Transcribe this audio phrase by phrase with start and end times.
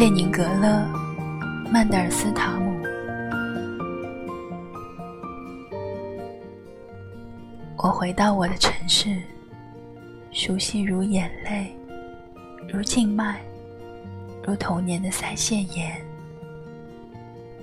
[0.00, 0.82] 列宁格勒，
[1.70, 2.69] 曼德尔斯塔姆。
[7.82, 9.16] 我回到我的城市，
[10.32, 11.74] 熟悉如眼泪，
[12.68, 13.40] 如静脉，
[14.46, 15.98] 如童年的腮腺炎。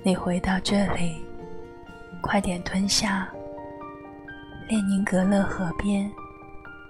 [0.02, 1.24] 你回到这里，
[2.20, 3.28] 快点吞下
[4.68, 6.10] 列宁格勒河边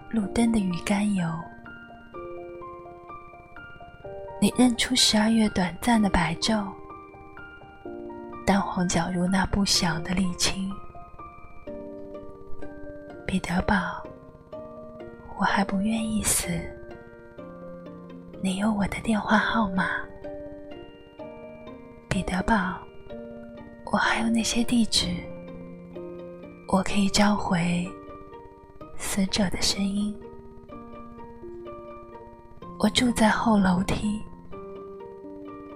[0.08, 1.28] 路灯的鱼肝油。
[4.40, 6.64] 你认出十二月短暂的白昼，
[8.46, 10.72] 淡黄搅入那不响的沥青。
[13.28, 14.02] 彼得堡，
[15.38, 16.48] 我还不愿意死。
[18.42, 19.84] 你有我的电话号码。
[22.08, 22.78] 彼得堡，
[23.92, 25.08] 我还有那些地址，
[26.68, 27.86] 我可以召回
[28.96, 30.18] 死者的声音。
[32.78, 34.22] 我住在后楼梯。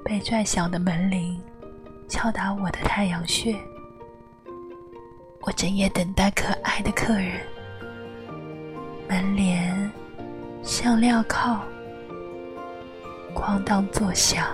[0.03, 1.39] 被拽响的门铃
[2.09, 3.55] 敲打我的太阳穴。
[5.43, 7.41] 我整夜等待可爱的客人。
[9.09, 9.91] 门帘
[10.63, 11.59] 像镣铐，
[13.35, 14.47] 哐当作响。